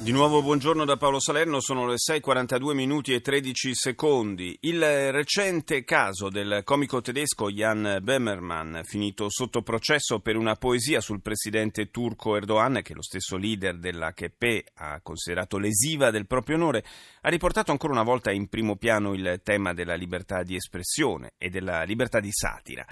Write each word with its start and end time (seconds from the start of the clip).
Di 0.00 0.12
nuovo 0.12 0.42
buongiorno 0.42 0.84
da 0.84 0.96
Paolo 0.96 1.18
Salerno, 1.18 1.60
sono 1.60 1.84
le 1.84 1.96
6.42 1.96 2.72
minuti 2.72 3.12
e 3.12 3.20
13 3.20 3.74
secondi. 3.74 4.56
Il 4.60 4.80
recente 5.10 5.82
caso 5.82 6.28
del 6.28 6.60
comico 6.62 7.00
tedesco 7.00 7.50
Jan 7.50 7.98
Böhmermann, 8.00 8.82
finito 8.84 9.26
sotto 9.28 9.62
processo 9.62 10.20
per 10.20 10.36
una 10.36 10.54
poesia 10.54 11.00
sul 11.00 11.20
presidente 11.20 11.90
turco 11.90 12.36
Erdogan, 12.36 12.80
che 12.82 12.94
lo 12.94 13.02
stesso 13.02 13.36
leader 13.36 13.76
dell'AKP 13.76 14.70
ha 14.74 15.00
considerato 15.02 15.58
lesiva 15.58 16.12
del 16.12 16.28
proprio 16.28 16.54
onore, 16.54 16.84
ha 17.22 17.28
riportato 17.28 17.72
ancora 17.72 17.92
una 17.92 18.04
volta 18.04 18.30
in 18.30 18.48
primo 18.48 18.76
piano 18.76 19.14
il 19.14 19.40
tema 19.42 19.74
della 19.74 19.96
libertà 19.96 20.44
di 20.44 20.54
espressione 20.54 21.32
e 21.36 21.50
della 21.50 21.82
libertà 21.82 22.20
di 22.20 22.30
satira. 22.30 22.86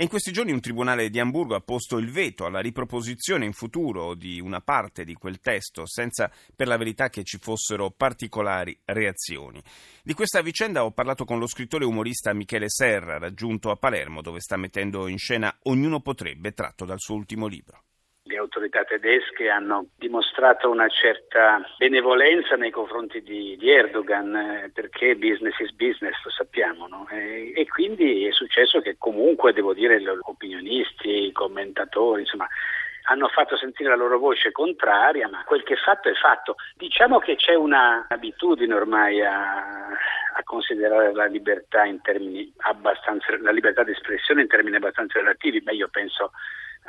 E 0.00 0.04
in 0.04 0.08
questi 0.08 0.30
giorni 0.30 0.52
un 0.52 0.60
tribunale 0.60 1.10
di 1.10 1.18
Amburgo 1.18 1.56
ha 1.56 1.60
posto 1.60 1.98
il 1.98 2.12
veto 2.12 2.44
alla 2.44 2.60
riproposizione 2.60 3.44
in 3.44 3.52
futuro 3.52 4.14
di 4.14 4.38
una 4.38 4.60
parte 4.60 5.02
di 5.02 5.14
quel 5.14 5.40
testo, 5.40 5.88
senza 5.88 6.30
per 6.54 6.68
la 6.68 6.76
verità 6.76 7.08
che 7.08 7.24
ci 7.24 7.38
fossero 7.38 7.90
particolari 7.90 8.78
reazioni. 8.84 9.60
Di 10.04 10.14
questa 10.14 10.40
vicenda 10.40 10.84
ho 10.84 10.92
parlato 10.92 11.24
con 11.24 11.40
lo 11.40 11.48
scrittore 11.48 11.84
umorista 11.84 12.32
Michele 12.32 12.68
Serra, 12.68 13.18
raggiunto 13.18 13.72
a 13.72 13.76
Palermo, 13.76 14.22
dove 14.22 14.38
sta 14.38 14.56
mettendo 14.56 15.08
in 15.08 15.18
scena 15.18 15.52
Ognuno 15.64 15.98
potrebbe, 15.98 16.52
tratto 16.52 16.84
dal 16.84 17.00
suo 17.00 17.16
ultimo 17.16 17.48
libro 17.48 17.82
le 18.28 18.36
autorità 18.36 18.84
tedesche 18.84 19.48
hanno 19.48 19.86
dimostrato 19.96 20.70
una 20.70 20.88
certa 20.88 21.60
benevolenza 21.78 22.56
nei 22.56 22.70
confronti 22.70 23.22
di, 23.22 23.56
di 23.58 23.70
Erdogan, 23.70 24.36
eh, 24.36 24.70
perché 24.72 25.16
business 25.16 25.58
is 25.58 25.72
business, 25.72 26.14
lo 26.22 26.30
sappiamo, 26.30 26.86
no? 26.86 27.08
e, 27.10 27.52
e, 27.56 27.66
quindi 27.66 28.26
è 28.26 28.32
successo 28.32 28.80
che 28.80 28.96
comunque, 28.98 29.52
devo 29.52 29.72
dire, 29.72 30.00
gli 30.00 30.06
opinionisti, 30.06 31.26
i 31.26 31.32
commentatori, 31.32 32.22
insomma, 32.22 32.46
hanno 33.10 33.28
fatto 33.28 33.56
sentire 33.56 33.88
la 33.88 33.96
loro 33.96 34.18
voce 34.18 34.52
contraria, 34.52 35.28
ma 35.28 35.42
quel 35.44 35.62
che 35.62 35.74
è 35.74 35.76
fatto 35.78 36.10
è 36.10 36.14
fatto. 36.14 36.56
Diciamo 36.76 37.18
che 37.18 37.36
c'è 37.36 37.54
un'abitudine 37.54 38.74
ormai 38.74 39.22
a, 39.22 39.88
a 40.38 40.42
considerare 40.44 41.12
la 41.12 41.26
libertà 41.26 41.84
in 41.84 42.00
termini 42.00 42.52
abbastanza, 42.58 43.36
la 43.40 43.50
libertà 43.50 43.82
di 43.82 43.90
espressione 43.90 44.42
in 44.42 44.48
termini 44.48 44.76
abbastanza 44.76 45.18
relativi, 45.18 45.60
beh 45.60 45.74
io 45.74 45.88
penso 45.90 46.30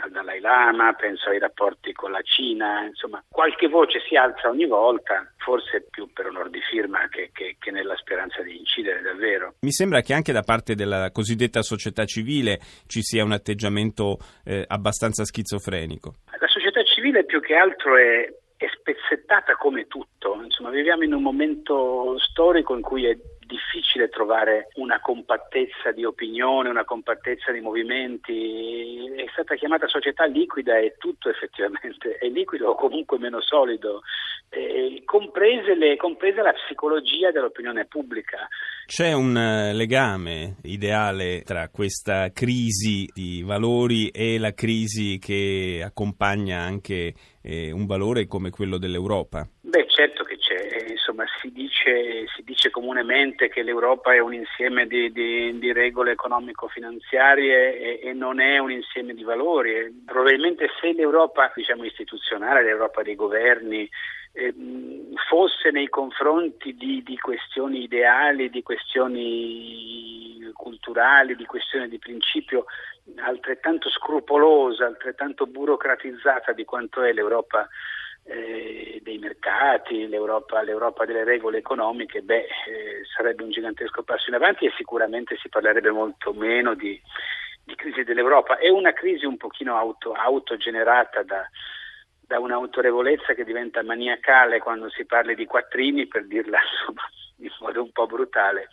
al 0.02 0.12
Dalai 0.12 0.40
Lama, 0.40 0.94
penso 0.94 1.30
ai 1.30 1.40
rapporti 1.40 1.92
con 1.92 2.12
la 2.12 2.22
Cina, 2.22 2.86
insomma 2.86 3.22
qualche 3.28 3.68
voce 3.68 4.00
si 4.08 4.16
alza 4.16 4.50
ogni 4.50 4.68
volta, 4.68 5.30
forse 5.38 5.88
più 5.90 6.14
per 6.14 6.28
onor 6.28 6.50
di 6.50 6.62
firma 6.62 7.08
che, 7.10 7.32
che, 7.34 7.58
che, 7.60 7.72
nella 7.72 7.96
speranza 7.98 8.42
di 8.44 8.56
incidere 8.56 9.02
davvero. 9.02 9.56
Mi 9.62 9.72
sembra 9.72 10.02
che 10.02 10.14
anche 10.14 10.32
da 10.32 10.44
parte 10.44 10.76
della 10.76 11.10
cosiddetta 11.12 11.64
società 11.64 12.06
civile 12.06 12.60
ci 12.88 13.02
sia 13.02 13.24
un 13.24 13.32
atteggiamento 13.32 14.20
eh, 14.46 14.64
abbastanza 14.68 15.26
schizofrenico. 15.26 16.14
La 16.40 16.48
società 16.48 16.84
civile 16.84 17.26
più 17.26 17.42
che 17.42 17.56
altro 17.56 17.98
è, 17.98 18.32
è 18.58 18.68
spezzettata 18.72 19.56
come 19.56 19.88
tutto, 19.88 20.40
insomma 20.44 20.70
viviamo 20.70 21.04
in 21.04 21.14
un 21.14 21.24
momento 21.24 22.18
storico 22.20 22.76
in 22.76 22.82
cui 22.82 23.06
è 23.06 23.18
difficile 23.50 24.10
trovare 24.10 24.70
una 24.76 25.02
compattezza 25.02 25.92
di 25.92 26.06
opinione, 26.06 26.70
una 26.70 26.86
compattezza 26.86 27.52
di 27.52 27.60
movimenti. 27.60 29.12
È 29.16 29.26
stata 29.32 29.56
chiamata 29.56 29.88
società 29.88 30.26
liquida 30.26 30.78
e 30.78 30.96
tutto 31.00 31.30
effettivamente 31.30 32.18
è 32.20 32.28
liquido 32.28 32.70
o 32.70 32.76
comunque 32.76 33.18
meno 33.18 33.42
solido, 33.42 34.02
eh, 34.50 35.02
comprese 35.04 35.74
le, 35.74 35.96
compresa 35.98 36.44
la 36.44 36.54
psicologia 36.54 37.32
dell'opinione 37.32 37.86
pubblica. 37.86 38.48
C'è 38.86 39.14
un 39.14 39.36
eh, 39.36 39.74
legame 39.74 40.58
ideale 40.64 41.42
tra 41.44 41.70
questa 41.70 42.32
crisi 42.32 43.10
di 43.12 43.42
valori 43.44 44.10
e 44.10 44.38
la 44.38 44.54
crisi 44.54 45.18
che 45.18 45.82
accompagna 45.84 46.62
anche 46.62 47.14
eh, 47.42 47.72
un 47.72 47.86
valore 47.88 48.28
come 48.28 48.52
quello 48.52 48.78
dell'Europa? 48.78 49.48
Beh, 49.62 49.88
certo 49.88 50.24
che 50.24 50.38
c'è, 50.38 50.90
insomma, 50.90 51.24
si 51.42 51.52
dice, 51.80 52.28
si 52.36 52.44
dice 52.44 52.70
comunemente 52.70 53.50
che 53.50 53.64
l'Europa 53.64 54.14
è 54.14 54.20
un 54.20 54.34
insieme 54.34 54.86
di, 54.86 55.12
di, 55.12 55.58
di 55.58 55.72
regole 55.72 56.12
economico-finanziarie 56.12 57.80
e, 57.80 58.10
e, 58.10 58.14
non 58.14 58.40
è 58.40 58.58
un 58.58 58.72
insieme 58.72 59.14
di 59.14 59.24
valori. 59.24 60.04
Probabilmente 60.06 60.70
se 60.80 60.94
l'Europa 60.94 61.52
diciamo, 61.56 61.86
istituzionale, 61.86 62.64
l'Europa 62.64 63.02
dei 63.02 63.16
governi, 63.16 63.90
eh, 64.34 64.54
fosse 65.28 65.72
nei 65.72 65.88
confronti 65.88 66.76
di, 66.76 67.02
di, 67.04 67.18
questioni 67.18 67.84
ideali, 67.84 68.50
di 68.50 68.62
questioni 68.62 70.52
culturali, 70.54 71.36
di 71.36 71.46
questioni 71.46 71.88
di 71.88 72.00
principio 72.00 72.66
altrettanto 73.18 73.90
scrupolosa, 73.90 74.86
altrettanto 74.86 75.48
burocratizzata 75.48 76.52
di 76.54 76.64
quanto 76.64 77.02
è 77.02 77.12
l'Europa 77.12 77.68
eh, 78.30 79.00
dei 79.02 79.18
mercati, 79.18 80.08
l'Europa, 80.08 80.62
l'Europa, 80.62 81.06
delle 81.06 81.24
regole 81.24 81.58
economiche, 81.58 82.22
beh, 82.22 82.38
eh, 82.38 83.02
sarebbe 83.16 83.44
un 83.44 83.50
gigantesco 83.50 84.04
passo 84.04 84.30
in 84.30 84.36
avanti 84.36 84.66
e 84.66 84.74
sicuramente 84.78 85.36
si 85.38 85.50
parlerebbe 85.50 85.90
molto 85.90 86.32
meno 86.34 86.76
di, 86.76 87.00
di 87.64 87.76
crisi 87.76 88.04
dell'Europa. 88.04 88.58
È 88.58 88.70
una 88.70 88.94
crisi 88.94 89.26
un 89.26 89.38
pochino 89.38 89.76
auto, 89.76 90.12
autogenerata 90.12 91.24
da, 91.24 91.48
da 92.20 92.40
un'autorevolezza 92.40 93.34
che 93.34 93.44
diventa 93.44 93.84
maniacale 93.84 94.60
quando 94.60 94.90
si 94.90 95.06
parla 95.06 95.34
di 95.34 95.46
quattrini, 95.46 96.06
per 96.06 96.28
dirla 96.28 96.60
insomma, 96.62 97.10
in 97.38 97.50
modo 97.60 97.82
un 97.82 97.92
po' 97.92 98.06
brutale, 98.06 98.70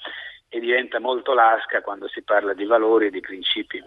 e 0.48 0.60
diventa 0.60 1.00
molto 1.00 1.32
lasca 1.32 1.80
quando 1.80 2.08
si 2.08 2.22
parla 2.22 2.52
di 2.52 2.64
valori 2.66 3.06
e 3.06 3.10
di 3.10 3.20
principi. 3.20 3.82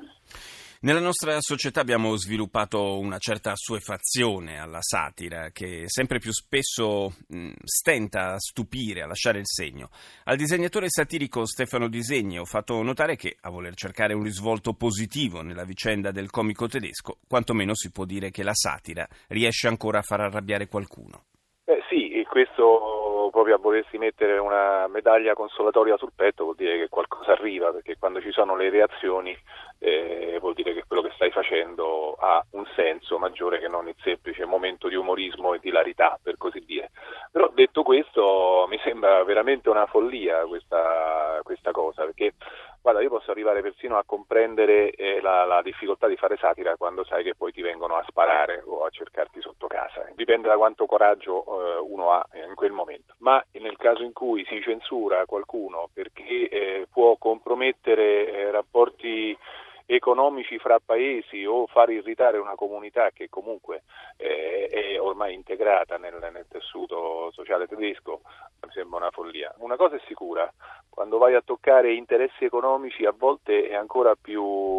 Nella 0.82 1.02
nostra 1.02 1.36
società 1.42 1.82
abbiamo 1.82 2.16
sviluppato 2.16 3.00
una 3.00 3.18
certa 3.18 3.52
assuefazione 3.52 4.62
alla 4.62 4.80
satira 4.80 5.50
che 5.50 5.84
sempre 5.88 6.20
più 6.20 6.32
spesso 6.32 7.16
mh, 7.28 7.50
stenta 7.66 8.32
a 8.32 8.40
stupire, 8.40 9.02
a 9.02 9.06
lasciare 9.06 9.40
il 9.40 9.46
segno. 9.46 9.90
Al 10.24 10.38
disegnatore 10.38 10.86
satirico 10.88 11.46
Stefano 11.46 11.90
Disegni 11.90 12.40
ho 12.40 12.46
fatto 12.46 12.82
notare 12.82 13.18
che, 13.18 13.36
a 13.42 13.50
voler 13.50 13.74
cercare 13.76 14.14
un 14.14 14.24
risvolto 14.24 14.72
positivo 14.72 15.42
nella 15.42 15.66
vicenda 15.66 16.12
del 16.12 16.30
comico 16.30 16.70
tedesco, 16.70 17.18
quantomeno 17.28 17.76
si 17.76 17.92
può 17.92 18.06
dire 18.06 18.32
che 18.32 18.44
la 18.44 18.54
satira 18.54 19.06
riesce 19.28 19.68
ancora 19.68 20.00
a 20.00 20.04
far 20.04 20.22
arrabbiare 20.22 20.68
qualcuno. 20.68 21.26
Eh 21.66 21.84
sì, 21.90 22.26
questo 22.30 23.09
proprio 23.40 23.56
a 23.56 23.60
volersi 23.60 23.98
mettere 23.98 24.38
una 24.38 24.88
medaglia 24.88 25.34
consolatoria 25.34 25.96
sul 25.96 26.12
petto 26.14 26.44
vuol 26.44 26.58
dire 26.58 26.78
che 26.78 26.90
qualcosa 26.90 27.32
arriva, 27.32 27.72
perché 27.72 27.98
quando 27.98 28.20
ci 28.20 28.32
sono 28.32 28.58
le 28.58 28.70
reazioni 28.70 29.34
eh, 29.80 30.38
vuol 30.42 30.54
dire 30.56 30.74
che 30.74 30.84
quello 30.86 31.02
che 31.02 31.12
stai 31.16 31.32
facendo 31.32 32.16
ha 32.20 32.44
un 32.52 32.66
senso 32.76 33.18
maggiore 33.18 33.60
che 33.60 33.70
non 33.70 33.88
il 33.88 33.96
semplice 34.04 34.44
momento 34.44 34.90
di 34.90 34.96
umorismo 34.96 35.54
e 35.54 35.60
di 35.60 35.70
hilarità, 35.70 36.20
per 36.22 36.36
così 36.36 36.60
dire. 36.66 36.92
Però 37.32 37.50
detto 37.54 37.84
questo 37.84 38.66
mi 38.68 38.78
sembra 38.84 39.24
veramente 39.24 39.70
una 39.70 39.86
follia 39.86 40.46
questa, 40.46 41.40
questa 41.44 41.72
cosa, 41.72 42.04
perché 42.04 42.34
guarda, 42.82 43.02
io 43.02 43.10
posso 43.10 43.32
arrivare 43.32 43.62
persino 43.62 43.98
a 43.98 44.04
comprendere 44.06 44.92
eh, 44.92 45.22
la, 45.22 45.46
la, 45.46 45.62
difficoltà 45.62 46.08
di 46.08 46.18
fare 46.18 46.38
satira 46.38 46.76
quando 46.76 47.06
sai 47.06 47.24
che 47.24 47.36
poi 47.36 47.54
ti 47.54 47.62
vengono 47.62 47.96
a 47.96 48.04
sparare 48.08 48.64
o 48.66 48.84
a 48.84 48.90
cercarti 48.90 49.40
sotto 49.40 49.68
casa. 49.68 49.99
Dipende 50.30 50.50
da 50.50 50.58
quanto 50.58 50.86
coraggio 50.86 51.44
eh, 51.44 51.80
uno 51.80 52.12
ha 52.12 52.24
in 52.48 52.54
quel 52.54 52.72
momento. 52.72 53.16
Ma 53.18 53.44
nel 53.54 53.78
caso 53.78 54.04
in 54.04 54.14
cui 54.14 54.46
si 54.46 54.62
censura 54.62 55.26
qualcuno 55.26 55.90
perché 55.92 56.48
eh, 56.50 56.88
può 56.92 57.16
compromettere 57.18 58.32
eh, 58.32 58.52
rapporti 58.52 59.36
economici 59.88 60.60
fra 60.60 60.80
paesi 60.80 61.44
o 61.46 61.66
far 61.66 61.90
irritare 61.90 62.38
una 62.38 62.54
comunità 62.54 63.10
che 63.10 63.28
comunque 63.28 63.82
eh, 64.18 64.68
è 64.68 65.02
ormai 65.02 65.34
integrata 65.34 65.98
nel, 65.98 66.20
nel, 66.32 66.46
tessuto 66.48 67.32
sociale 67.32 67.66
tedesco, 67.66 68.22
mi 68.62 68.72
sembra 68.72 69.00
una 69.00 69.10
follia. 69.10 69.52
Una 69.58 69.78
cosa 69.78 69.96
è 69.96 70.02
sicura, 70.06 70.48
quando 70.92 71.18
vai 71.18 71.34
a 71.34 71.42
toccare 71.42 71.94
interessi 71.94 72.46
economici 72.46 73.04
a 73.04 73.16
volte 73.18 73.68
è 73.68 73.74
ancora 73.74 74.14
più 74.14 74.44
eh, 74.44 74.79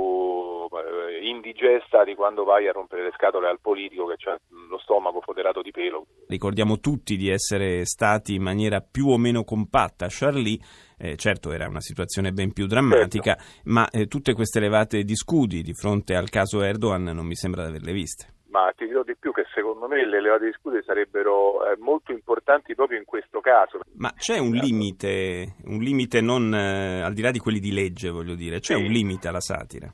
indigesta 1.23 2.05
di 2.05 2.15
quando 2.15 2.45
vai 2.45 2.69
a 2.69 2.73
rompere 2.73 3.05
le 3.05 3.13
scatole 3.15 3.49
al 3.49 3.61
politico 3.61 4.07
che 4.07 4.31
ha 4.31 4.39
lo 4.69 4.79
stomaco 4.79 5.21
foderato 5.21 5.63
di 5.63 5.71
pelo. 5.71 6.07
Ricordiamo 6.29 6.79
tutti 6.79 7.17
di 7.17 7.29
essere 7.29 7.85
stati 7.85 8.35
in 8.35 8.43
maniera 8.43 8.81
più 8.81 9.09
o 9.09 9.19
meno 9.19 9.45
compatta 9.45 10.07
a 10.07 10.11
Charlie 10.11 10.59
eh, 11.01 11.17
certo 11.17 11.51
era 11.51 11.67
una 11.67 11.81
situazione 11.81 12.31
ben 12.31 12.53
più 12.53 12.67
drammatica, 12.67 13.35
certo. 13.35 13.61
ma 13.65 13.89
eh, 13.89 14.07
tutte 14.07 14.35
queste 14.35 14.61
levate 14.61 15.03
di 15.03 15.17
scudi 15.17 15.63
di 15.63 15.73
fronte 15.73 16.15
al 16.15 16.29
caso 16.29 16.63
Erdogan 16.63 17.05
non 17.05 17.25
mi 17.25 17.35
sembra 17.35 17.63
di 17.63 17.69
averle 17.69 17.93
viste. 17.93 18.35
Ma 18.51 18.71
ti 18.77 18.85
dirò 18.85 19.03
di 19.03 19.17
più 19.17 19.33
che 19.33 19.47
secondo 19.55 19.87
me 19.87 20.05
le 20.05 20.21
levate 20.21 20.47
di 20.47 20.53
scudi 20.53 20.83
sarebbero 20.85 21.71
eh, 21.71 21.77
molto 21.79 22.13
importanti 22.13 22.75
proprio 22.75 22.99
in 22.99 23.05
questo 23.05 23.41
caso. 23.41 23.79
Ma 23.95 24.13
c'è 24.15 24.39
un 24.39 24.51
limite, 24.51 25.55
un 25.65 25.79
limite 25.79 26.21
non 26.21 26.53
eh, 26.53 27.01
al 27.01 27.15
di 27.15 27.23
là 27.23 27.31
di 27.31 27.39
quelli 27.39 27.61
di 27.61 27.73
legge, 27.73 28.11
voglio 28.11 28.35
dire, 28.35 28.59
c'è 28.59 28.75
sì. 28.75 28.83
un 28.83 28.91
limite 28.91 29.29
alla 29.29 29.41
satira? 29.41 29.91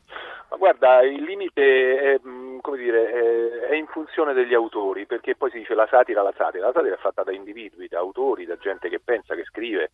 Ma 0.48 0.56
guarda, 0.56 1.02
il 1.02 1.22
limite 1.22 1.98
è 1.98 2.20
come 2.66 2.78
dire, 2.78 3.68
è 3.68 3.74
in 3.74 3.86
funzione 3.86 4.32
degli 4.32 4.54
autori, 4.54 5.06
perché 5.06 5.36
poi 5.36 5.50
si 5.50 5.58
dice 5.58 5.74
la 5.74 5.86
satira, 5.88 6.22
la 6.22 6.32
satira, 6.36 6.66
la 6.66 6.72
satira 6.72 6.94
è 6.94 6.98
fatta 6.98 7.22
da 7.22 7.32
individui, 7.32 7.88
da 7.88 7.98
autori, 7.98 8.44
da 8.44 8.56
gente 8.56 8.88
che 8.88 8.98
pensa, 8.98 9.34
che 9.34 9.44
scrive, 9.44 9.90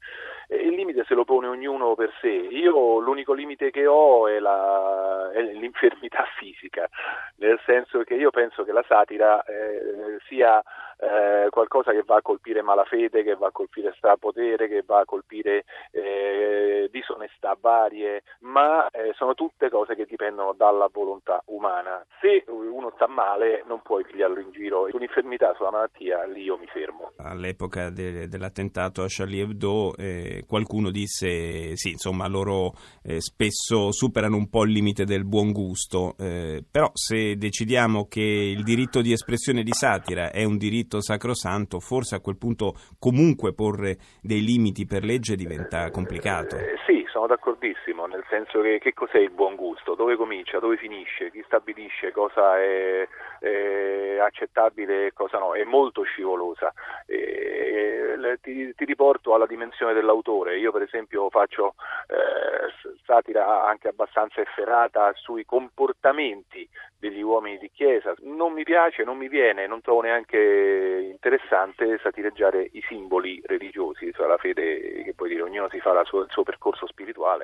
il 0.49 0.75
limite 0.75 1.05
se 1.05 1.15
lo 1.15 1.25
pone 1.25 1.49
ognuno 1.49 1.95
per 1.95 2.13
sé. 2.21 2.29
Io 2.29 2.99
l'unico 2.99 3.33
limite 3.35 3.71
che 3.71 3.87
ho 3.87 4.27
è, 4.27 4.39
la, 4.39 5.31
è 5.33 5.43
l'infermità 5.43 6.25
fisica, 6.39 6.89
nel 7.37 7.61
senso 7.67 8.03
che 8.05 8.15
io 8.15 8.31
penso 8.31 8.65
che 8.65 8.73
la 8.73 8.85
satira 8.87 9.43
eh, 9.45 10.19
sia 10.27 10.63
eh, 11.03 11.49
qualcosa 11.51 11.91
che 11.91 12.05
va 12.07 12.17
a 12.17 12.23
colpire 12.23 12.63
malafede, 12.63 13.25
che 13.25 13.35
va 13.35 13.49
a 13.49 13.53
colpire 13.53 13.93
strapotere, 13.97 14.69
che 14.69 14.85
va 14.87 15.01
a 15.01 15.05
colpire 15.05 15.65
eh, 15.91 16.89
disonestà 16.93 17.57
varie, 17.61 18.23
ma 18.41 18.89
eh, 18.89 19.13
sono 19.17 19.35
tutte 19.35 19.69
cose 19.69 19.97
che 19.97 20.07
dipendono 20.09 20.53
dalla 20.53 20.89
volontà 20.93 21.43
umana. 21.47 22.05
Se 22.21 22.45
uno 22.47 22.93
sta 22.95 23.09
male 23.09 23.65
non 23.67 23.83
puoi 23.83 24.05
pigliarlo 24.05 24.39
in 24.39 24.53
giro, 24.53 24.89
un'infermità 24.93 25.53
sulla 25.57 25.73
malattia 25.73 26.25
lì 26.27 26.43
io 26.43 26.57
mi 26.57 26.67
fermo. 26.67 27.11
All'epoca 27.17 27.91
de- 27.91 28.29
dell'attentato 28.29 29.03
a 29.03 29.07
Charlie 29.09 29.43
Hebdo 29.43 29.97
eh, 29.97 30.45
qualcuno 30.47 30.91
disse 30.91 31.75
sì, 31.77 31.91
insomma 31.91 32.29
loro 32.29 32.75
eh, 33.03 33.21
spesso 33.21 33.91
superano 33.91 34.37
un 34.37 34.49
po' 34.49 34.63
il 34.63 34.71
limite 34.71 35.05
del 35.05 35.25
buon 35.25 35.51
gusto, 35.51 36.15
però 36.17 36.91
se 36.93 37.37
decidiamo 37.37 38.07
che 38.07 38.21
il 38.21 38.63
diritto 38.63 39.01
di 39.01 39.13
espressione 39.13 39.63
di 39.63 39.73
satira 39.73 40.31
è 40.31 40.45
un 40.45 40.57
diritto 40.57 40.92
diritto 40.93 41.01
sacrosanto, 41.01 41.81
forse 41.81 42.17
a 42.17 42.21
quel 42.21 42.37
punto 42.37 42.75
comunque 42.99 43.55
porre 43.55 43.97
dei 44.21 44.43
limiti 44.43 44.85
per 44.85 45.05
legge 45.05 45.37
diventa 45.37 45.91
complicato. 45.91 46.57
Eh, 46.57 46.77
sì, 46.87 47.07
sono 47.09 47.27
d'accordissimo, 47.27 48.07
nel 48.07 48.25
senso 48.29 48.61
che 48.61 48.79
che 48.79 48.93
cos'è 48.93 49.19
il 49.19 49.31
buon 49.31 49.55
gusto? 49.55 49.95
Dove 49.95 50.17
comincia? 50.17 50.59
Dove 50.59 50.77
finisce? 50.77 51.31
Chi 51.31 51.43
stabilisce 51.47 52.13
cosa 52.13 52.59
è, 52.59 53.09
è 53.41 54.19
accettabile 54.21 55.07
e 55.07 55.13
cosa 55.13 55.39
no? 55.39 55.55
È 55.55 55.65
molto 55.65 56.03
scivolosa. 56.03 56.73
E, 57.07 58.02
ti, 58.41 58.75
ti, 58.75 58.85
riporto 58.85 59.35
alla 59.35 59.47
dimensione 59.47 59.93
dell'autore. 59.93 60.59
Io 60.59 60.73
per 60.73 60.83
esempio 60.83 61.31
faccio 61.31 61.75
eh, 62.09 62.97
satira 63.05 63.65
anche 63.65 63.89
abbastanza 63.89 64.41
efferata 64.41 65.13
sui 65.15 65.45
comportamenti 65.45 66.69
degli 66.99 67.21
uomini 67.21 67.59
di 67.59 67.71
chiesa. 67.73 68.15
Non 68.21 68.53
mi 68.53 68.63
piace, 68.63 69.03
non 69.05 69.17
mi 69.17 69.29
viene, 69.29 69.67
non 69.67 69.81
trovo 69.81 70.03
neanche 70.03 71.09
interessante 71.11 71.99
satireggiare 72.03 72.69
i 72.73 72.83
simboli 72.87 73.43
religiosi, 73.45 74.13
cioè 74.13 74.29
la 74.29 74.37
fede 74.37 75.03
che 75.03 75.15
poi 75.15 75.29
dire 75.29 75.43
ognuno 75.43 75.69
si 75.69 75.81
fa 75.81 76.05
sua, 76.05 76.23
il 76.23 76.31
suo 76.31 76.43
percorso 76.43 76.87
spirituale. 76.87 77.41